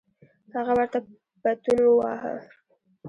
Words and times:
هغه 0.55 0.71
ورته 0.77 0.99
پتون 1.41 1.77
وواهه. 1.83 2.33